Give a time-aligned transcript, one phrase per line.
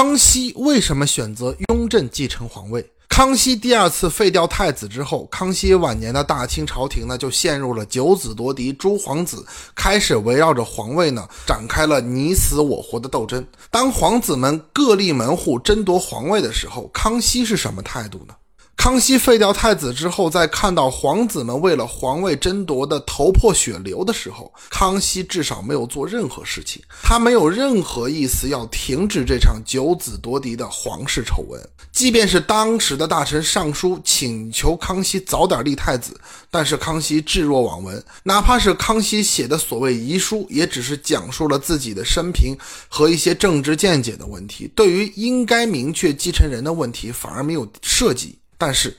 [0.00, 2.90] 康熙为什么选择雍正继承皇位？
[3.06, 9.44] 康熙第二次废掉太子之后，康熙晚年的大清朝廷呢就陷入了九子夺嫡，诸皇子
[9.74, 13.46] 开始围绕着皇位呢展开了你死我活的斗争。
[13.70, 18.34] 当皇子们各立门户争夺皇位的时候，康熙是什么态度呢？
[18.80, 31.60] 康熙废掉太子之后，在看到皇子们为了皇位争夺的头破血流的时候，康熙至少没有做任何事情，他没有任何意思要停止这场九子夺嫡的皇室丑闻。
[31.92, 36.18] 即便是当时的大臣上书请求康熙早点立太子，
[36.50, 38.02] 但是康熙置若罔闻。
[38.22, 42.56] 哪怕是康熙写的所谓遗书，也只是讲述了自己的生平
[42.88, 48.39] 和一些政治见解的问题，对于应该明确继承人的问题，反而没有涉及。
[48.60, 48.94] 但是，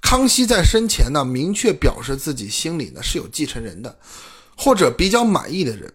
[0.00, 3.96] 康熙在生前呢，明确表示自己心里呢是有继承人的，
[4.56, 5.90] 或者比较满意的人。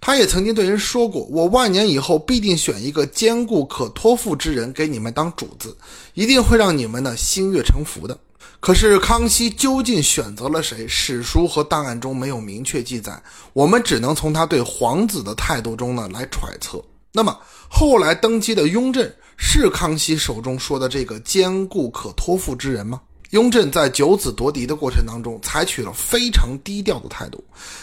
[0.00, 5.74] 他也曾经对人说过：“我万年以后必定选一个坚固可托付之人给你们当主子，
[6.12, 8.18] 一定会让你们呢心悦诚服的。”
[8.60, 10.86] 可是康熙究竟选择了谁？
[10.86, 16.84] 史书和档案中没有明确记载，我们只能从他对皇子的态度中呢来揣测。
[17.18, 17.36] 那么
[17.68, 19.12] 后来登基的雍正。
[19.40, 23.00] 是康熙手中说的这个坚固可托付之人吗？
[23.30, 27.42] 雍正在九子夺嫡的过程当中，采取了非常低调的态度，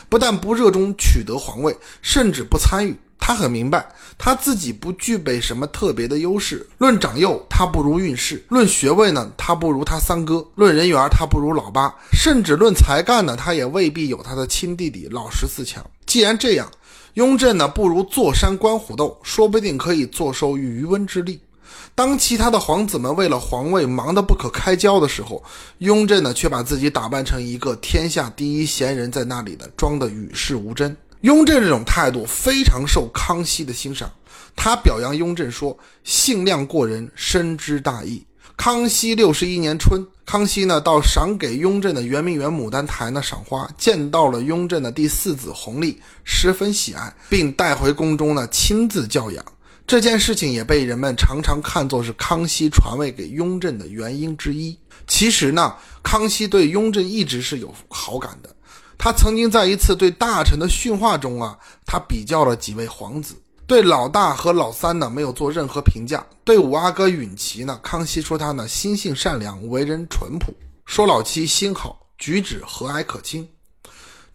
[0.10, 2.96] 不但不热衷取得皇位，甚至不参与。
[3.18, 6.68] 他很明白，他自己不具备什么特别的优势。
[6.78, 15.84] 论长幼，他不如运势；论学位呢，他不如他三哥；论人缘，他不如老八；甚至论才干呢，他也未必有他的亲弟弟老十四强。
[16.06, 16.70] 既然这样，
[17.16, 21.40] 雍正呢，不如坐山观虎斗，说不定可以坐收渔翁之利。
[21.96, 25.42] 当其他的皇子们为了皇位忙得不可开交的时候，
[25.78, 30.94] 雍正呢却把自己打扮成一个天下第一贤人，在那里呢装得与世无争。
[31.22, 34.12] 雍正这种态度非常受康熙的欣赏，
[34.54, 38.26] 他表扬雍正说：“性量过人，深知大义。”
[38.58, 49.44] 康熙六十一年春，康熙呢到赏给雍正的圆明园牡丹台呢赏花，见到了雍正的第四子弘历，十分喜爱，并带回宫中呢亲自教养。
[49.86, 54.76] 这件事情也被人们常常看作是康熙传位给雍正的原因之一。
[55.06, 58.50] 其实呢，康熙对雍正一直是有好感的。
[58.98, 63.36] 他曾经在一次对大臣的训话中啊，他比较了几位皇子，
[63.68, 66.26] 对老大和老三呢没有做任何评价。
[66.44, 70.54] 对五阿哥允琪呢，康熙说他呢心性善良，为人淳朴；
[70.86, 73.48] 说老七心好，举止和蔼可亲。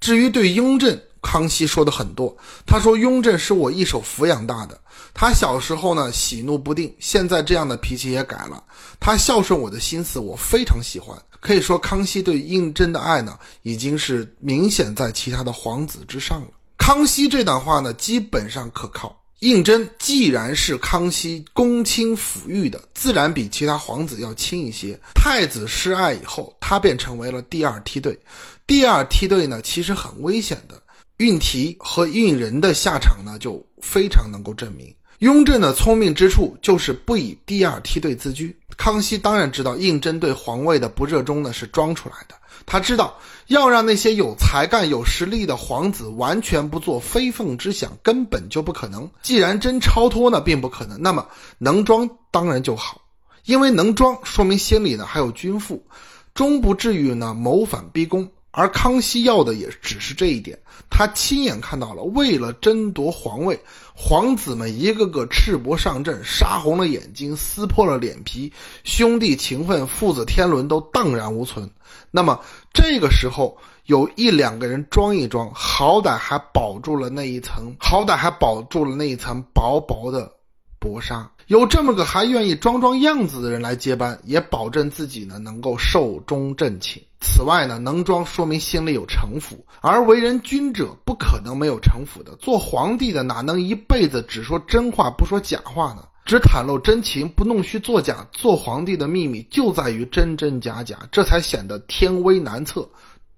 [0.00, 2.36] 至于对雍正，康熙说的很多，
[2.66, 4.80] 他说雍正是我一手抚养大的，
[5.14, 8.64] 他小时候呢喜怒不定，现在这样的脾气也改了。
[8.98, 11.16] 他孝顺我的心思，我非常喜欢。
[11.38, 16.48] 可以说，康熙对胤禛的爱呢，已经是明显在其他的皇子之上了。
[16.76, 19.16] 康熙这段话呢，基本上可靠。
[19.40, 24.98] 胤禛既然是康熙恭亲抚育的，自然比其他皇子要亲一些。
[25.14, 28.18] 太子失爱以后，他便成为了第二梯队。
[28.66, 30.82] 第二梯队呢，其实很危险的。
[31.16, 38.54] 胤禔和胤仁的下场呢，就非常能够证明雍正的聪明之处就是不以第二梯队自居。
[38.80, 49.10] 康熙当然知道胤禛对皇位的不热衷呢是装出来的，他知道要让那些有才干、有实力的皇子完全不做非分之想，根本就不可能。
[49.20, 51.26] 既然真超脱呢，并不可能，那么
[51.58, 53.02] 能装当然就好，
[53.44, 55.84] 因为能装说明心里呢还有君父，
[56.32, 58.30] 终不至于呢谋反逼宫。
[58.52, 60.58] 而康熙要的也只是这一点，
[60.90, 63.58] 他亲眼看到了，为了争夺皇位，
[63.94, 68.52] 皇子们一个个赤膊上阵，杀红了眼睛，撕破了脸皮，
[68.82, 71.70] 兄弟情分、父子天伦都荡然无存。
[72.10, 72.40] 那么
[72.72, 73.56] 这个时候，
[73.86, 80.32] 有一两个人装一装，好歹还保住了那一层，好歹还保住了那一层薄薄的
[80.80, 81.30] 搏杀。
[81.46, 87.02] 有这么个还愿意装装样子的人来接班，也保证自己呢能够寿终正寝。
[87.20, 92.34] 此外呢，能装说明心里有城府，而为人君者不可能没有城府的。
[92.36, 96.04] 做皇帝的哪能一辈子只说真话不说假话呢？
[96.24, 98.26] 只袒露真情不弄虚作假。
[98.32, 102.88] 做皇帝的秘密就在于真真假假，这才显得天威难测，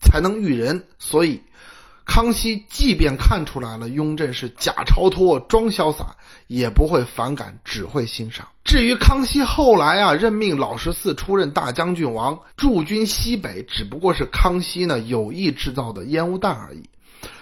[0.00, 0.86] 才能育人。
[0.98, 1.40] 所以。
[2.14, 6.14] 康熙即便看出来了雍正是假超脱装潇洒，
[6.46, 8.46] 也不会反感，只会欣赏。
[8.64, 16.82] 至于康熙后来啊任命老十四出任大将军王，驻军西北，只不过是康熙呢有意制造的烟雾弹而已，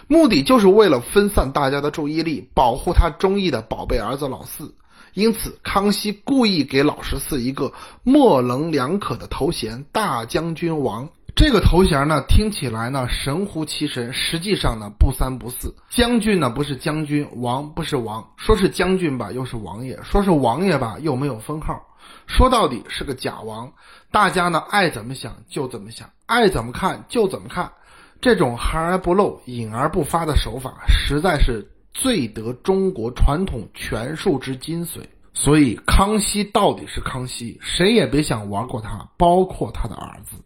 [0.07, 4.73] 目的就是为了分散大家的注意力，保护他中意的宝贝儿子老四。
[5.15, 7.73] 因此，康熙故意给老十四一个
[8.05, 11.09] 模棱两可的头衔——大将军王。
[11.41, 15.75] 这个头衔呢，听起来呢神乎其神，实际上呢不三不四。
[15.89, 21.83] 将军呢不是将军，王不是王，说是将军吧又是王爷，说是王爷吧又没有封号，
[22.27, 23.73] 说到底是个假王。
[24.11, 27.73] 大家呢爱怎么想就怎么想，爱怎么看就怎么看。
[28.21, 34.99] 这种含而不露、隐而不发的手法，实在是最得中国传统权术之精髓。
[35.33, 40.37] 所以，康熙到底是康熙，谁也别想玩过他，包括他的儿子。